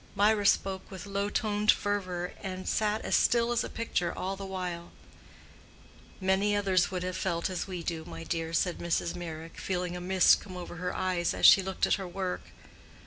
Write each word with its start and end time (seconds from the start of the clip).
Mirah 0.15 0.47
spoke 0.47 0.89
with 0.89 1.05
low 1.05 1.29
toned 1.29 1.69
fervor, 1.71 2.33
and 2.41 2.67
sat 2.67 3.01
as 3.03 3.15
still 3.15 3.51
as 3.51 3.63
a 3.63 3.69
picture 3.69 4.11
all 4.11 4.35
the 4.35 4.47
while. 4.47 4.91
"Many 6.19 6.55
others 6.55 6.89
would 6.89 7.03
have 7.03 7.15
felt 7.15 7.51
as 7.51 7.67
we 7.67 7.83
do, 7.83 8.03
my 8.05 8.23
dear," 8.23 8.51
said 8.51 8.79
Mrs. 8.79 9.15
Meyrick, 9.15 9.59
feeling 9.59 9.95
a 9.95 10.01
mist 10.01 10.41
come 10.41 10.57
over 10.57 10.77
her 10.77 10.95
eyes 10.95 11.35
as 11.35 11.45
she 11.45 11.61
looked 11.61 11.85
at 11.85 11.93
her 12.01 12.07
work. 12.07 12.45